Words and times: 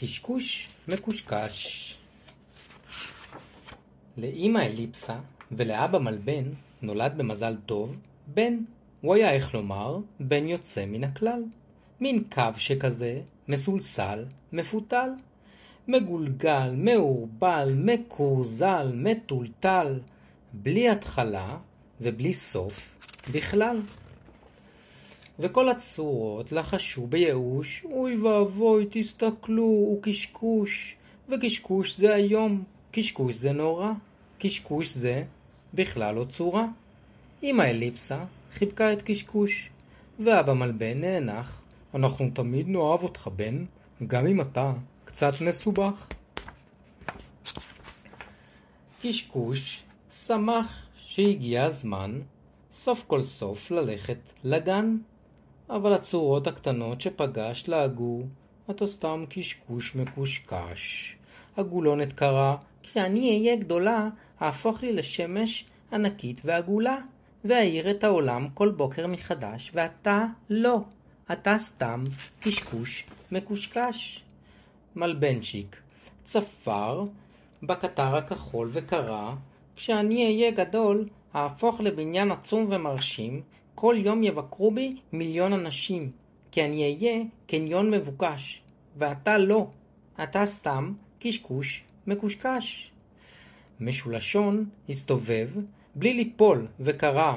קשקוש 0.00 0.68
מקושקש 0.88 1.94
לאמא 4.16 4.58
אליפסה 4.58 5.16
ולאבא 5.52 5.98
מלבן 5.98 6.44
נולד 6.82 7.12
במזל 7.16 7.56
טוב 7.66 8.00
בן. 8.26 8.56
הוא 9.00 9.14
היה, 9.14 9.32
איך 9.32 9.54
לומר, 9.54 9.98
בן 10.20 10.48
יוצא 10.48 10.86
מן 10.86 11.04
הכלל. 11.04 11.42
מין 12.00 12.24
קו 12.32 12.42
שכזה, 12.56 13.20
מסולסל, 13.48 14.24
מפותל. 14.52 15.10
מגולגל, 15.88 16.70
מעורבל, 16.76 17.72
מקורזל, 17.76 18.92
מטולטל, 18.94 20.00
בלי 20.52 20.88
התחלה 20.88 21.58
ובלי 22.00 22.34
סוף 22.34 22.98
בכלל. 23.32 23.80
וכל 25.40 25.68
הצורות 25.68 26.52
לחשו 26.52 27.06
בייאוש, 27.06 27.84
אוי 27.84 28.16
ואבוי, 28.16 28.86
תסתכלו, 28.90 29.62
הוא 29.62 30.02
קשקוש, 30.02 30.96
וקשקוש 31.28 31.96
זה 31.96 32.14
היום, 32.14 32.64
קשקוש 32.90 33.34
זה 33.34 33.52
נורא, 33.52 33.92
קשקוש 34.38 34.88
זה 34.88 35.24
בכלל 35.74 36.14
לא 36.14 36.24
צורה. 36.24 36.66
אמא 37.42 37.62
אליפסה 37.62 38.24
חיבקה 38.52 38.92
את 38.92 39.02
קשקוש, 39.02 39.70
ואבא 40.24 40.52
מלבן 40.52 41.00
נאנח, 41.00 41.60
אנחנו 41.94 42.30
תמיד 42.34 42.68
נאהב 42.68 43.02
אותך, 43.02 43.28
בן, 43.36 43.64
גם 44.06 44.26
אם 44.26 44.40
אתה 44.40 44.72
קצת 45.04 45.32
מסובך. 45.40 46.08
קשקוש 49.02 49.82
שמח 50.10 50.86
שהגיע 50.96 51.64
הזמן 51.64 52.20
סוף 52.70 53.04
כל 53.06 53.22
סוף 53.22 53.70
ללכת 53.70 54.18
לגן. 54.44 54.96
אבל 55.70 55.92
הצורות 55.92 56.46
הקטנות 56.46 57.00
שפגש 57.00 57.68
לעגו, 57.68 58.22
אתה 58.70 58.86
סתם 58.86 59.24
קשקוש 59.28 59.94
מקושקש. 59.94 61.16
הגולונת 61.56 62.12
קרא, 62.12 62.56
כשאני 62.82 63.38
אהיה 63.38 63.56
גדולה, 63.56 64.08
אהפוך 64.42 64.82
לי 64.82 64.92
לשמש 64.92 65.64
ענקית 65.92 66.40
ועגולה, 66.44 66.98
ואעיר 67.44 67.90
את 67.90 68.04
העולם 68.04 68.48
כל 68.54 68.68
בוקר 68.70 69.06
מחדש, 69.06 69.70
ואתה 69.74 70.24
לא. 70.50 70.80
אתה 71.32 71.58
סתם 71.58 72.04
קשקוש 72.40 73.04
מקושקש. 73.32 74.22
מלבנצ'יק 74.96 75.80
צפר 76.24 77.04
בקטר 77.62 78.16
הכחול 78.16 78.70
וקרא, 78.72 79.34
כשאני 79.76 80.26
אהיה 80.26 80.50
גדול, 80.50 81.08
אהפוך 81.34 81.80
לבניין 81.80 82.30
עצום 82.30 82.66
ומרשים, 82.70 83.42
כל 83.80 83.96
יום 83.98 84.22
יבקרו 84.22 84.70
בי 84.70 84.96
מיליון 85.12 85.52
אנשים, 85.52 86.10
כי 86.50 86.64
אני 86.64 86.82
אהיה 86.82 87.22
קניון 87.46 87.90
מבוקש, 87.90 88.62
ואתה 88.96 89.38
לא, 89.38 89.66
אתה 90.22 90.46
סתם 90.46 90.92
קשקוש 91.18 91.84
מקושקש. 92.06 92.90
משולשון 93.80 94.64
הסתובב 94.88 95.48
בלי 95.94 96.14
ליפול 96.14 96.66
וקרא, 96.80 97.32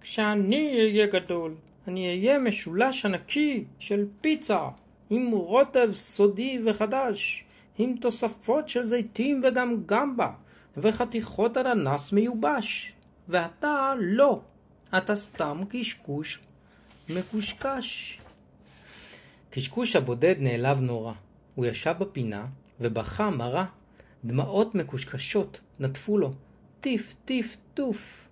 כשאני 0.00 0.78
אהיה 0.78 1.06
גדול, 1.06 1.54
אני 1.88 2.08
אהיה 2.08 2.38
משולש 2.38 3.06
ענקי 3.06 3.64
של 3.78 4.06
פיצה, 4.20 4.68
עם 5.10 5.30
רוטב 5.30 5.92
סודי 5.92 6.60
וחדש, 6.66 7.44
עם 7.78 7.96
תוספות 8.00 8.68
של 8.68 8.82
זיתים 8.82 9.42
וגם 9.44 9.82
גמבה, 9.86 10.30
וחתיכות 10.76 11.56
אננס 11.56 12.12
מיובש. 12.12 12.92
ואתה 13.28 13.94
לא. 13.98 14.40
אתה 14.96 15.16
סתם 15.16 15.62
קשקוש 15.68 16.38
מקושקש. 17.08 18.18
קשקוש 19.50 19.96
הבודד 19.96 20.34
נעלב 20.38 20.80
נורא. 20.80 21.12
הוא 21.54 21.66
ישב 21.66 21.94
בפינה 21.98 22.46
ובכה 22.80 23.30
מרה. 23.30 23.66
דמעות 24.24 24.74
מקושקשות 24.74 25.60
נטפו 25.80 26.18
לו. 26.18 26.32
טיף, 26.80 27.14
טיף, 27.24 27.56
טוף. 27.74 28.28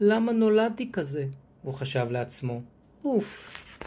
למה 0.00 0.32
נולדתי 0.32 0.92
כזה? 0.92 1.26
הוא 1.62 1.74
חשב 1.74 2.06
לעצמו. 2.10 2.60
אוף. 3.04 3.78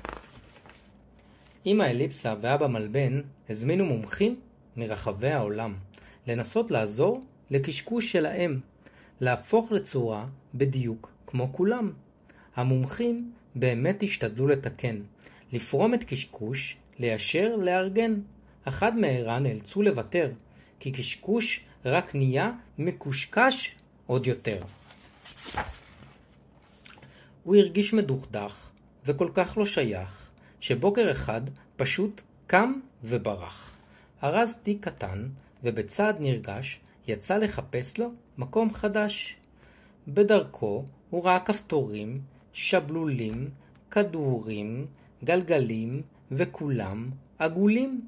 אמא 1.66 1.84
אליפסה 1.84 2.36
ואבא 2.42 2.68
מלבן 2.68 3.22
הזמינו 3.50 3.86
מומחים 3.86 4.36
מרחבי 4.78 5.32
העולם 5.32 5.76
לנסות 6.28 6.72
לעזור 6.72 7.24
לקשקוש 7.50 8.12
שלהם, 8.12 8.60
להפוך 9.22 9.72
לצורה 9.72 10.26
בדיוק 10.56 11.12
כמו 11.28 11.54
כולם. 11.54 11.92
המומחים 12.58 13.32
באמת 13.56 14.04
השתדלו 14.04 14.48
לתקן, 14.48 15.02
לפרום 15.54 15.94
את 15.94 16.04
קשקוש, 16.04 16.78
ליישר, 17.00 17.56
לארגן. 17.56 18.14
אחד 18.64 18.96
מהרה 18.96 19.40
נאלצו 19.40 19.82
לוותר, 19.82 20.32
כי 20.80 20.92
קשקוש 20.92 21.62
רק 21.86 22.16
נהיה 22.16 22.52
מקושקש 22.78 23.76
עוד 24.06 24.28
יותר. 24.28 24.64
הוא 27.44 27.56
הרגיש 27.56 27.94
מדוכדך 27.94 28.70
וכל 29.06 29.30
כך 29.34 29.58
לא 29.58 29.66
שייך, 29.66 30.30
שבוקר 30.60 31.12
אחד 31.12 31.42
פשוט 31.76 32.22
קם 32.48 32.74
וברח. 33.04 33.78
ארז 34.24 34.58
תיק 34.64 34.86
קטן, 34.86 35.28
ובצעד 35.64 36.16
נרגש 36.20 36.80
יצא 37.08 37.38
לחפש 37.38 38.00
לו 38.00 38.12
מקום 38.38 38.74
חדש. 38.74 39.36
בדרכו 40.08 40.86
הוא 41.10 41.26
ראה 41.26 41.40
כפתורים, 41.40 42.22
שבלולים, 42.58 43.50
כדורים, 43.92 44.86
גלגלים, 45.24 46.02
וכולם 46.32 47.10
עגולים. 47.40 48.02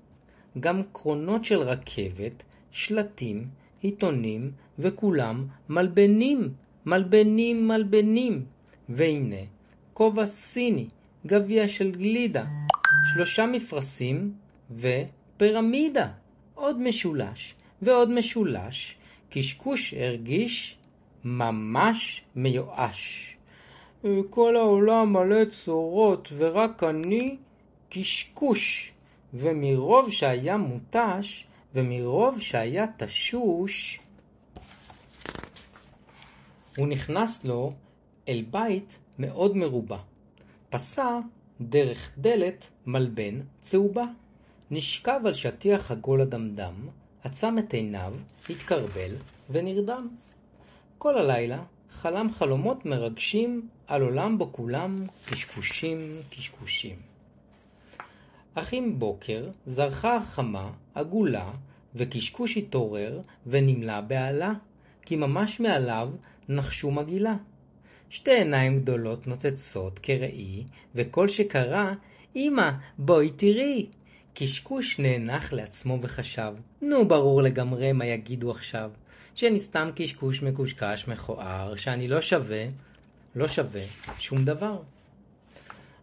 גם 0.60 0.82
קרונות 0.92 1.46
של 1.46 1.60
רכבת, 1.62 2.44
שלטים, 2.72 3.48
עיתונים, 3.82 4.52
וכולם 4.80 5.48
מלבנים, 5.70 6.54
מלבנים, 6.86 7.68
מלבנים. 7.68 8.46
והנה, 8.90 9.44
כובע 9.94 10.26
סיני, 10.26 10.88
גביע 11.26 11.68
של 11.68 11.92
גלידה, 11.92 12.44
שלושה 13.14 13.46
מפרשים 13.46 14.34
ופירמידה. 14.72 16.12
עוד 16.56 16.80
משולש 16.80 17.56
ועוד 17.81 18.12
משולש, 18.12 18.96
קשקוש 19.30 19.94
הרגיש 19.94 20.78
ממש 21.24 22.22
מיואש. 22.36 23.28
כל 24.30 24.56
העולם 24.56 25.14
מלא 25.14 25.46
צורות, 25.46 26.30
ורק 26.38 26.84
אני 26.84 27.38
קשקוש. 27.90 28.94
ומרוב 29.34 30.12
שהיה 30.12 30.58
מותש, 30.58 31.48
ומרוב 31.76 32.40
שהיה 32.40 32.86
תשוש, 32.98 34.00
הוא 36.78 36.88
נכנס 36.88 37.46
לו 37.46 37.74
אל 38.28 38.44
בית 38.52 39.00
מאוד 39.20 39.58
מרובע. 39.58 39.98
פסע 40.70 41.20
דרך 41.62 42.12
דלת 42.18 42.70
מלבן 42.86 43.40
צהובה. 43.62 44.06
נשכב 44.72 45.22
על 45.26 45.34
שטיח 45.34 45.92
עגול 45.92 46.22
אדמדם, 46.22 46.74
עצם 47.24 47.60
את 47.60 47.74
עיניו, 47.74 48.14
התקרבל 48.50 49.12
ונרדם. 49.50 50.08
כל 50.98 51.18
הלילה 51.18 51.64
חלם 51.92 52.30
חלומות 52.31 52.86
מרגשים 52.86 53.68
על 53.89 54.01
עולם 54.01 54.38
בו 54.38 54.50
כולם 54.51 55.05
קשקושים 55.25 56.22
קשקושים. 56.29 56.95
אך 58.53 58.73
עם 58.73 59.00
בוקר 59.00 59.50
זרחה 59.66 60.16
החמה 60.16 60.72
עגולה, 60.95 61.51
וקשקוש 61.95 62.57
התעורר 62.57 63.22
ונמלא 63.47 64.01
בעלה, 64.01 64.53
כי 65.01 65.16
ממש 65.16 65.59
מעליו 65.59 66.09
נחשו 66.50 66.91
מגעילה. 66.91 67.35
שתי 68.09 68.31
עיניים 68.31 68.79
גדולות 68.79 69.27
נוצצות 69.27 70.00
כראי, 70.00 70.63
וכל 70.95 71.27
שקרה, 71.27 71.94
אמא, 72.35 72.71
בואי 72.97 73.29
תראי. 73.29 73.88
קשקוש 74.33 75.00
נאנח 75.00 75.53
לעצמו 75.53 76.00
וחשב, 76.01 76.53
נו 76.81 77.07
ברור 77.07 77.42
לגמרי 77.42 77.92
מה 77.92 78.06
יגידו 78.06 78.51
עכשיו. 78.51 78.92
שאני 79.35 79.59
סתם 79.59 79.89
קשקוש 79.95 80.44
מקושקש 80.44 81.07
מכוער, 81.07 81.75
שאני 81.75 82.07
לא 82.07 82.21
שווה, 82.21 82.65
לא 83.36 83.48
שווה 83.48 83.81
שום 84.18 84.46
דבר. 84.46 84.80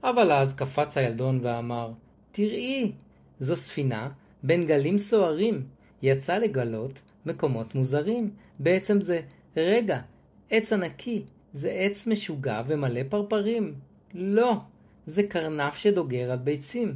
אבל 0.02 0.32
אז 0.32 0.54
קפץ 0.54 0.96
הילדון 0.96 1.40
ואמר, 1.42 1.92
תראי, 2.32 2.92
זו 3.40 3.56
ספינה 3.56 4.08
בין 4.42 4.66
גלים 4.66 4.98
סוערים, 4.98 5.66
יצא 6.02 6.38
לגלות 6.38 7.00
מקומות 7.26 7.74
מוזרים. 7.74 8.30
בעצם 8.58 9.00
זה, 9.00 9.20
רגע, 9.56 10.00
עץ 10.50 10.72
ענקי, 10.72 11.22
זה 11.52 11.70
עץ 11.70 12.06
משוגע 12.06 12.62
ומלא 12.66 13.00
פרפרים. 13.08 13.74
לא, 14.14 14.56
זה 15.06 15.22
קרנף 15.22 15.76
שדוגר 15.76 16.30
על 16.30 16.38
ביצים. 16.38 16.94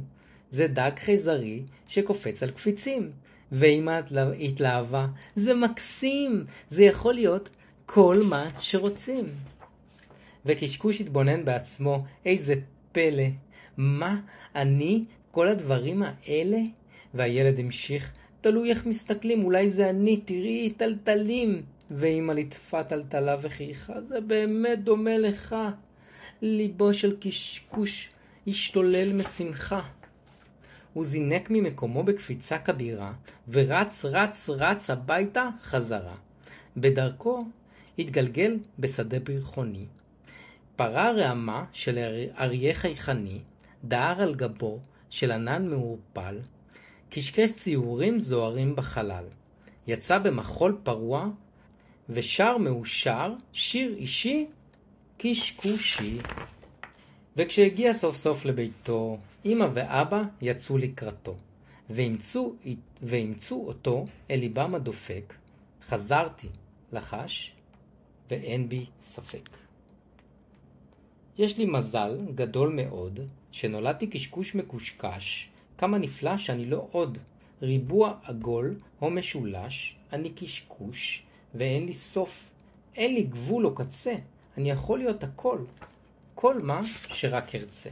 זה 0.51 0.67
דג 0.67 0.91
חייזרי 0.97 1.63
שקופץ 1.87 2.43
על 2.43 2.51
קפיצים. 2.51 3.11
ואמא 3.51 3.99
התלהבה, 4.39 5.07
זה 5.35 5.53
מקסים, 5.53 6.45
זה 6.67 6.83
יכול 6.83 7.13
להיות 7.13 7.49
כל 7.85 8.19
מה 8.29 8.47
שרוצים. 8.59 9.25
וקשקוש 10.45 11.01
התבונן 11.01 11.45
בעצמו, 11.45 12.03
איזה 12.25 12.53
פלא, 12.91 13.23
מה 13.77 14.21
אני, 14.55 15.03
כל 15.31 15.47
הדברים 15.47 16.03
האלה? 16.03 16.59
והילד 17.13 17.59
המשיך, 17.59 18.11
תלוי 18.41 18.69
איך 18.69 18.85
מסתכלים, 18.85 19.43
אולי 19.43 19.69
זה 19.69 19.89
אני, 19.89 20.17
תראי, 20.17 20.73
טלטלים. 20.77 21.61
ואמא 21.91 22.31
ליטפה 22.31 22.83
טלטלה 22.83 23.35
וחייכה, 23.41 24.01
זה 24.01 24.21
באמת 24.21 24.83
דומה 24.83 25.17
לך. 25.17 25.55
ליבו 26.41 26.93
של 26.93 27.15
קשקוש 27.19 28.09
השתולל 28.47 29.13
משמחה. 29.13 29.81
הוא 30.93 31.05
זינק 31.05 31.49
ממקומו 31.49 32.03
בקפיצה 32.03 32.57
כבירה, 32.57 33.13
ורץ 33.49 34.05
רץ 34.05 34.49
רץ 34.49 34.89
הביתה 34.89 35.49
חזרה. 35.61 36.15
בדרכו 36.77 37.45
התגלגל 37.99 38.57
בשדה 38.79 39.19
ברכוני. 39.19 39.85
פרה 40.75 41.11
רעמה 41.11 41.65
של 41.73 41.97
אריה 42.39 42.73
חייכני, 42.73 43.39
דהר 43.83 44.21
על 44.21 44.35
גבו 44.35 44.79
של 45.09 45.31
ענן 45.31 45.67
מעורפל, 45.67 46.39
קשקש 47.09 47.51
ציורים 47.51 48.19
זוהרים 48.19 48.75
בחלל. 48.75 49.25
יצא 49.87 50.17
במחול 50.17 50.77
פרוע 50.83 51.29
ושר 52.09 52.57
מאושר 52.57 53.33
שיר 53.53 53.95
אישי 53.97 54.47
קשקושי. 55.17 56.17
וכשהגיע 57.37 57.93
סוף 57.93 58.15
סוף 58.15 58.45
לביתו, 58.45 59.17
אמא 59.45 59.67
ואבא 59.73 60.23
יצאו 60.41 60.77
לקראתו, 60.77 61.35
ואימצו, 61.89 62.55
ואימצו 63.01 63.63
אותו 63.67 64.05
אל 64.31 64.39
ליבם 64.39 64.75
הדופק. 64.75 65.33
חזרתי, 65.87 66.47
לחש, 66.91 67.53
ואין 68.31 68.69
בי 68.69 68.85
ספק. 69.01 69.60
יש 71.37 71.57
לי 71.57 71.65
מזל 71.65 72.17
גדול 72.35 72.69
מאוד, 72.69 73.19
שנולדתי 73.51 74.07
קשקוש 74.07 74.55
מקושקש, 74.55 75.49
כמה 75.77 75.97
נפלא 75.97 76.37
שאני 76.37 76.65
לא 76.65 76.87
עוד. 76.91 77.17
ריבוע 77.61 78.13
עגול 78.23 78.75
או 79.01 79.09
משולש, 79.09 79.95
אני 80.13 80.29
קשקוש, 80.29 81.23
ואין 81.55 81.85
לי 81.85 81.93
סוף. 81.93 82.47
אין 82.95 83.13
לי 83.13 83.23
גבול 83.23 83.65
או 83.65 83.75
קצה, 83.75 84.15
אני 84.57 84.69
יכול 84.69 84.99
להיות 84.99 85.23
הכל. 85.23 85.57
כל 86.35 86.61
מה 86.61 86.81
שרק 87.07 87.55
ארצה. 87.55 87.89